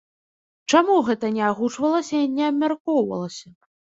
[0.77, 3.53] Чаму гэта не агучвалася і не абмяркоўвалася?